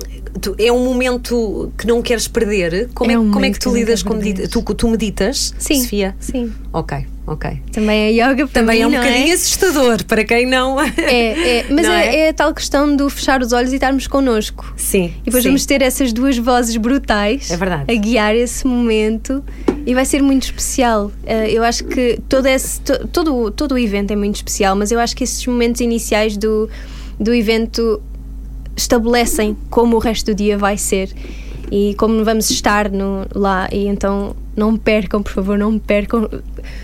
é 0.58 0.72
um 0.72 0.84
momento 0.84 1.72
que 1.78 1.86
não 1.88 2.02
queres 2.02 2.28
perder. 2.28 2.90
Como 2.94 3.12
é, 3.12 3.20
um 3.20 3.32
como 3.32 3.46
é 3.46 3.52
que 3.52 3.60
tu 3.60 3.74
lidas 3.74 4.04
com 4.04 4.16
medita 4.16 4.48
tu, 4.48 4.62
tu 4.62 4.88
meditas, 4.88 5.54
Sim. 5.58 5.82
Sofia? 5.82 6.16
Sim. 6.20 6.54
Ok. 6.72 7.17
Ok. 7.28 7.62
Também 7.74 8.06
é 8.06 8.12
yoga 8.12 8.48
para 8.48 8.62
Também 8.62 8.78
mim, 8.78 8.84
é 8.84 8.88
um 8.88 8.92
não 8.92 9.00
bocadinho 9.00 9.32
é? 9.32 9.34
assustador 9.34 10.06
para 10.06 10.24
quem 10.24 10.46
não. 10.46 10.80
É, 10.82 11.60
é 11.60 11.66
mas 11.70 11.86
Não 11.86 11.94
é, 11.94 12.08
é? 12.08 12.20
é 12.22 12.30
a 12.30 12.34
tal 12.34 12.54
questão 12.54 12.96
do 12.96 13.10
fechar 13.10 13.42
os 13.42 13.52
olhos 13.52 13.74
e 13.74 13.76
estarmos 13.76 14.08
connosco. 14.08 14.74
Sim. 14.78 15.14
E 15.22 15.26
depois 15.26 15.44
sim. 15.44 15.50
vamos 15.50 15.66
ter 15.66 15.82
essas 15.82 16.14
duas 16.14 16.38
vozes 16.38 16.78
brutais 16.78 17.52
É 17.52 17.58
verdade. 17.58 17.92
a 17.92 17.96
guiar 17.96 18.34
esse 18.34 18.66
momento 18.66 19.44
e 19.86 19.94
vai 19.94 20.06
ser 20.06 20.24
muito 20.24 20.44
especial. 20.44 21.08
Uh, 21.08 21.48
eu 21.50 21.64
acho 21.64 21.84
que 21.84 22.18
todo, 22.30 22.46
esse, 22.46 22.80
to, 22.80 23.08
todo, 23.10 23.52
todo 23.52 23.74
o 23.74 23.78
evento 23.78 24.12
é 24.12 24.16
muito 24.16 24.36
especial, 24.36 24.74
mas 24.76 24.92
eu 24.92 25.00
acho 25.00 25.14
que 25.14 25.26
esses 25.26 25.46
momentos 25.46 25.82
iniciais 25.82 26.38
do, 26.38 26.70
do 27.20 27.34
evento 27.34 28.02
estabelecem 28.76 29.58
como 29.70 29.98
o 29.98 30.00
resto 30.00 30.28
do 30.28 30.36
dia 30.36 30.58
vai 30.58 30.78
ser 30.78 31.12
e 31.70 31.94
como 31.96 32.24
vamos 32.24 32.50
estar 32.50 32.90
no, 32.90 33.26
lá. 33.36 33.68
E 33.72 33.88
então 33.88 34.34
não 34.58 34.72
me 34.72 34.80
percam, 34.80 35.22
por 35.22 35.32
favor, 35.32 35.58
não 35.58 35.72
me 35.72 35.80
percam. 35.80 36.28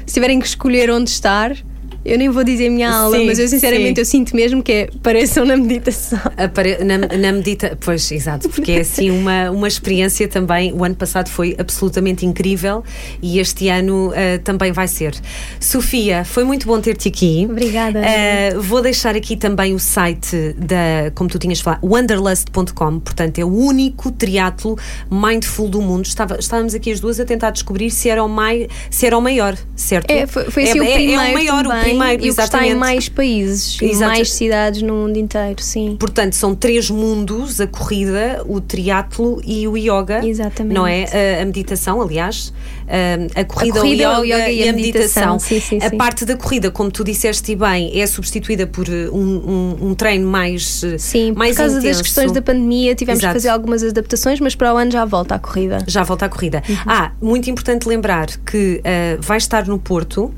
Se 0.05 0.13
tiverem 0.13 0.39
que 0.39 0.45
escolher 0.45 0.91
onde 0.91 1.09
estar, 1.09 1.57
eu 2.05 2.17
nem 2.17 2.29
vou 2.29 2.43
dizer 2.43 2.67
a 2.67 2.71
minha 2.71 2.89
aula, 2.91 3.17
Sim, 3.17 3.25
mas 3.25 3.39
eu 3.39 3.47
sinceramente 3.47 3.95
sim. 3.95 4.01
eu 4.01 4.05
sinto 4.05 4.35
mesmo 4.35 4.61
que 4.63 4.71
é, 4.71 4.89
pareçam 5.01 5.45
na 5.45 5.55
meditação. 5.57 6.19
Apare- 6.37 6.83
Na, 6.83 6.97
na 6.97 7.31
medita 7.31 7.77
pois 7.79 8.11
exato, 8.11 8.49
porque 8.49 8.71
é 8.73 8.79
assim 8.81 9.09
uma, 9.11 9.49
uma 9.51 9.67
experiência 9.67 10.27
também. 10.27 10.73
O 10.73 10.83
ano 10.83 10.95
passado 10.95 11.29
foi 11.29 11.55
absolutamente 11.57 12.25
incrível 12.25 12.83
e 13.21 13.39
este 13.39 13.69
ano 13.69 14.09
uh, 14.09 14.39
também 14.43 14.71
vai 14.71 14.87
ser. 14.87 15.13
Sofia, 15.59 16.23
foi 16.25 16.43
muito 16.43 16.65
bom 16.67 16.79
ter-te 16.81 17.07
aqui. 17.07 17.47
Obrigada. 17.49 17.99
Uh, 18.01 18.61
vou 18.61 18.81
deixar 18.81 19.15
aqui 19.15 19.35
também 19.35 19.73
o 19.73 19.79
site 19.79 20.53
da, 20.57 21.11
como 21.15 21.29
tu 21.29 21.39
tinhas 21.39 21.59
falado, 21.61 21.79
wanderlust.com, 21.85 22.99
portanto 22.99 23.39
é 23.39 23.45
o 23.45 23.47
único 23.53 24.11
triatlo 24.11 24.77
mindful 25.09 25.69
do 25.69 25.81
mundo. 25.81 26.05
Estava, 26.05 26.37
estávamos 26.39 26.73
aqui 26.73 26.91
as 26.91 26.99
duas 26.99 27.19
a 27.19 27.25
tentar 27.25 27.51
descobrir 27.51 27.89
se 27.91 28.09
era 28.09 28.23
o, 28.23 28.29
mai, 28.29 28.67
se 28.89 29.05
era 29.05 29.17
o 29.17 29.21
maior, 29.21 29.55
certo? 29.75 30.09
É, 30.11 30.25
foi, 30.27 30.45
foi 30.45 30.63
assim 30.63 30.79
é, 30.79 30.81
o 30.81 30.85
é- 30.85 30.93
primeiro 30.93 31.21
é 31.21 31.29
o 31.29 31.33
maior, 31.33 31.63
também, 31.63 31.77
o 31.77 31.81
primeiro, 31.81 31.92
e 31.93 32.29
o 32.29 32.35
que 32.35 32.41
está 32.41 32.65
em 32.65 32.75
mais 32.75 33.09
países, 33.09 33.81
em 33.81 33.95
mais 33.97 34.31
cidades 34.31 34.81
no 34.81 34.93
mundo 34.93 35.17
inteiro, 35.17 35.61
sim. 35.61 35.95
Portanto, 35.99 36.33
são 36.33 36.55
três 36.55 36.89
mundos: 36.89 37.59
a 37.61 37.67
corrida, 37.67 38.43
o 38.45 38.59
triatlo 38.59 39.41
e 39.45 39.67
o 39.67 39.77
yoga. 39.77 40.25
Exatamente. 40.25 40.73
Não 40.73 40.85
é? 40.87 41.05
A, 41.39 41.41
a 41.41 41.45
meditação, 41.45 42.01
aliás. 42.01 42.53
A, 42.87 43.41
a 43.41 43.45
corrida, 43.45 43.79
corrida, 43.79 44.19
o, 44.19 44.25
yoga 44.25 44.49
e 44.49 44.67
a, 44.67 44.73
meditação. 44.73 45.39
Sim, 45.39 45.59
sim, 45.59 45.79
a 45.81 45.89
sim. 45.89 45.97
parte 45.97 46.25
da 46.25 46.35
corrida, 46.35 46.69
como 46.69 46.91
tu 46.91 47.03
disseste 47.03 47.55
bem, 47.55 47.99
é 47.99 48.05
substituída 48.05 48.67
por 48.67 48.87
uh, 48.87 49.15
um, 49.15 49.77
um, 49.81 49.89
um 49.89 49.95
treino 49.95 50.27
mais, 50.29 50.83
uh, 50.83 50.99
Sim, 50.99 51.31
mais 51.31 51.51
por 51.51 51.57
causa 51.57 51.79
intenso. 51.79 51.99
das 51.99 52.01
questões 52.01 52.31
da 52.31 52.41
pandemia 52.41 52.93
tivemos 52.95 53.19
Exato. 53.19 53.33
que 53.33 53.39
fazer 53.39 53.49
algumas 53.49 53.83
adaptações, 53.83 54.39
mas 54.39 54.55
para 54.55 54.73
o 54.73 54.77
ano 54.77 54.91
já 54.91 55.05
volta 55.05 55.35
à 55.35 55.39
corrida. 55.39 55.79
Já 55.87 56.03
volta 56.03 56.25
à 56.25 56.29
corrida. 56.29 56.61
Uhum. 56.67 56.75
Ah, 56.85 57.11
muito 57.21 57.49
importante 57.49 57.87
lembrar 57.87 58.27
que 58.45 58.81
uh, 58.81 59.21
vai 59.21 59.37
estar 59.37 59.67
no 59.67 59.79
Porto. 59.79 60.33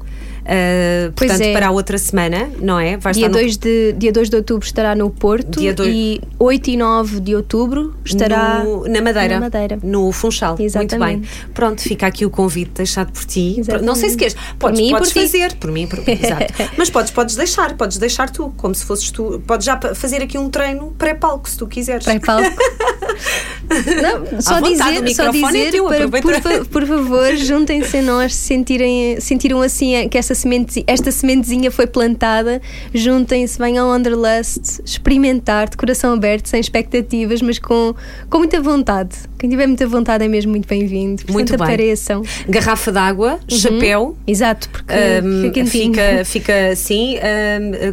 Uh, 0.45 1.11
Pois 1.15 1.29
portanto, 1.31 1.47
é. 1.47 1.53
para 1.53 1.67
a 1.67 1.71
outra 1.71 1.97
semana, 1.97 2.49
não 2.61 2.79
é? 2.79 2.97
Vai 2.97 3.13
Dia 3.13 3.27
no 3.27 3.33
2, 3.33 3.57
de, 3.57 3.93
dia 3.93 4.11
2 4.11 4.29
de 4.29 4.35
outubro 4.37 4.65
estará 4.65 4.95
no 4.95 5.09
Porto 5.09 5.59
Dia 5.59 5.73
dois- 5.73 5.93
e 5.93 6.21
8 6.39 6.69
e 6.69 6.77
9 6.77 7.19
de 7.19 7.35
outubro 7.35 7.95
estará 8.05 8.63
no- 8.63 8.87
na 8.87 9.01
Madeira. 9.01 9.35
na 9.35 9.39
Madeira. 9.41 9.79
No 9.83 10.11
Funchal. 10.11 10.55
Exatamente. 10.59 11.17
Muito 11.19 11.29
bem. 11.29 11.51
Pronto, 11.53 11.81
fica 11.81 12.07
aqui 12.07 12.25
o 12.25 12.29
convite 12.29 12.71
deixado 12.75 13.11
por 13.11 13.25
ti. 13.25 13.55
Exatamente. 13.59 13.85
Não 13.85 13.95
sei 13.95 14.09
se 14.09 14.17
queres. 14.17 14.35
Podes, 14.59 14.79
mim 14.79 14.87
e 14.87 14.91
podes 14.91 15.11
por 15.13 15.19
ti. 15.19 15.25
fazer. 15.25 15.55
Por 15.55 15.71
mim, 15.71 15.87
por, 15.87 15.99
exato. 16.07 16.53
Mas 16.77 16.89
podes, 16.89 17.11
podes 17.11 17.35
deixar, 17.35 17.75
podes 17.75 17.97
deixar 17.97 18.29
tu, 18.29 18.53
como 18.57 18.73
se 18.75 18.85
fosses 18.85 19.09
tu. 19.11 19.41
Podes 19.47 19.65
já 19.65 19.79
fazer 19.95 20.21
aqui 20.21 20.37
um 20.37 20.49
treino 20.49 20.93
pré-palco, 20.97 21.49
se 21.49 21.57
tu 21.57 21.67
quiseres. 21.67 22.03
pré-palco. 22.05 22.49
Não, 23.69 24.25
só 24.41 24.59
dizer, 24.59 25.15
só 25.15 25.25
é 25.27 25.31
dizer 25.31 25.71
teu, 25.71 25.85
para, 25.85 26.09
por, 26.09 26.65
por 26.67 26.85
favor, 26.85 27.35
juntem-se 27.37 27.97
a 27.97 28.01
nós, 28.01 28.33
se 28.35 28.47
sentirem, 28.47 29.19
sentiram 29.19 29.61
assim 29.61 30.07
que 30.09 30.17
esta, 30.17 30.35
semente, 30.35 30.83
esta 30.87 31.11
sementezinha 31.11 31.71
foi 31.71 31.87
plantada, 31.87 32.61
juntem-se, 32.93 33.57
venham 33.57 33.85
ao 33.85 33.91
Wanderlust, 33.91 34.81
experimentar 34.83 35.69
de 35.69 35.77
coração 35.77 36.13
aberto, 36.13 36.47
sem 36.47 36.59
expectativas, 36.59 37.41
mas 37.41 37.59
com, 37.59 37.93
com 38.29 38.37
muita 38.39 38.61
vontade. 38.61 39.15
Quem 39.37 39.49
tiver 39.49 39.67
muita 39.67 39.87
vontade 39.87 40.23
é 40.23 40.27
mesmo 40.27 40.51
muito 40.51 40.67
bem-vindo. 40.67 41.23
Muito 41.29 41.55
bem. 41.57 41.63
apareçam. 41.63 42.23
Garrafa 42.47 42.91
d'água, 42.91 43.39
chapéu. 43.47 44.17
Exato, 44.25 44.69
porque 44.69 44.93
hum, 45.23 45.41
fica 45.43 45.65
fica, 45.65 46.25
fica 46.25 46.67
assim, 46.71 47.15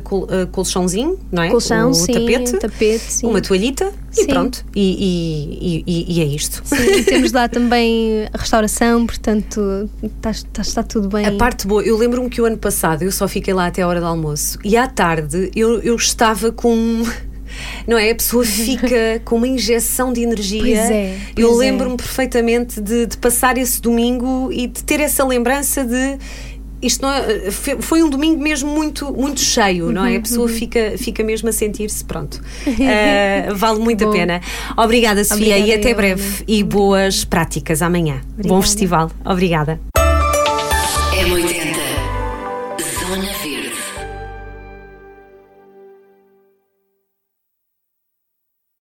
col- 0.05 0.25
uh, 0.25 0.47
colchãozinho, 0.51 1.19
não 1.31 1.43
é? 1.43 1.51
Colchão, 1.51 1.91
o 1.91 1.95
sim, 1.95 2.13
tapete, 2.13 2.59
tapete, 2.59 2.99
sim. 2.99 3.27
uma 3.27 3.41
toalhita 3.41 3.93
e 4.13 4.23
Sim. 4.23 4.27
pronto. 4.27 4.65
E, 4.75 5.83
e- 5.85 5.85
e- 5.87 6.19
e 6.19 6.21
é 6.21 6.25
isto. 6.25 6.61
Sim, 6.65 7.03
temos 7.05 7.33
lá 7.33 7.49
também 7.49 8.29
a 8.33 8.37
restauração, 8.39 9.07
portanto 9.07 9.89
está, 10.03 10.31
está, 10.31 10.63
está 10.63 10.83
tudo 10.83 11.09
bem. 11.09 11.25
A 11.27 11.33
parte 11.33 11.67
boa, 11.67 11.83
eu 11.83 11.97
lembro-me 11.97 12.29
que 12.29 12.41
o 12.41 12.45
ano 12.45 12.59
passado 12.59 13.03
eu 13.03 13.13
só 13.13 13.27
fiquei 13.27 13.55
lá 13.55 13.67
até 13.67 13.83
a 13.83 13.89
hora 13.89 14.01
do 14.01 14.07
almoço 14.07 14.59
e 14.65 14.77
à 14.77 14.87
tarde 14.87 15.51
eu, 15.57 15.81
eu 15.81 15.97
estava 15.97 16.53
com. 16.53 17.03
Não 17.87 17.99
é? 17.99 18.11
A 18.11 18.15
pessoa 18.15 18.45
fica 18.45 19.21
com 19.27 19.37
uma 19.37 19.47
injeção 19.49 20.11
de 20.13 20.23
energia. 20.23 20.63
Pois 20.63 20.91
é, 20.91 21.17
eu 21.37 21.49
pois 21.49 21.57
é. 21.61 21.71
lembro-me 21.71 21.97
perfeitamente 21.99 22.81
de, 22.81 23.07
de 23.07 23.17
passar 23.19 23.59
esse 23.59 23.81
domingo 23.81 24.51
e 24.51 24.67
de 24.67 24.83
ter 24.83 25.01
essa 25.01 25.23
lembrança 25.27 25.85
de 25.85 26.17
isto 26.83 27.07
é, 27.07 27.51
foi 27.51 28.03
um 28.03 28.11
domingo 28.11 28.43
mesmo 28.43 28.69
muito, 28.69 29.13
muito 29.13 29.41
cheio, 29.41 29.93
não 29.93 30.05
é? 30.05 30.17
A 30.17 30.21
pessoa 30.21 30.49
uhum. 30.51 30.55
fica, 30.55 30.95
fica 30.99 31.23
mesmo 31.23 31.49
a 31.49 31.53
sentir-se, 31.53 32.05
pronto. 32.05 32.43
Uh, 32.67 33.55
vale 33.55 33.79
muito 33.79 34.05
Bom. 34.05 34.11
a 34.11 34.13
pena. 34.13 34.41
Obrigada, 34.77 35.25
Sofia, 35.25 35.57
Obrigada, 35.57 35.71
e 35.71 35.75
até 35.75 35.95
breve. 35.95 36.45
E 36.49 36.63
boas 36.65 37.25
práticas 37.25 37.83
amanhã. 37.83 38.21
Obrigada. 38.33 38.49
Bom 38.49 38.63
festival. 38.63 39.11
Obrigada. 39.25 39.92